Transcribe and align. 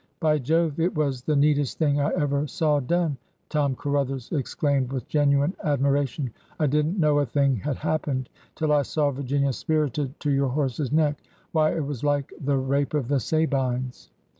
By 0.19 0.39
Jove! 0.39 0.79
it 0.79 0.95
was 0.95 1.21
the 1.21 1.35
neatest 1.35 1.77
thing 1.77 1.99
I 1.99 2.09
ever 2.13 2.47
saw 2.47 2.79
done!" 2.79 3.17
Tom 3.49 3.75
Caruthers 3.75 4.31
exclaimed 4.31 4.91
with 4.91 5.07
genuine 5.07 5.53
admiration." 5.63 6.31
I 6.59 6.65
did 6.65 6.87
n't 6.87 6.99
know 6.99 7.19
a 7.19 7.25
thing 7.27 7.57
had 7.57 7.75
happened 7.75 8.27
till 8.55 8.73
I 8.73 8.81
saw 8.81 9.11
Virginia 9.11 9.53
spirited 9.53 10.19
to 10.21 10.31
your 10.31 10.49
horse's 10.49 10.91
neck. 10.91 11.17
Why, 11.51 11.75
it 11.75 11.85
was 11.85 12.03
like 12.03 12.33
the 12.43 12.57
rape 12.57 12.95
of 12.95 13.09
the 13.09 13.19
Sabines." 13.19 14.09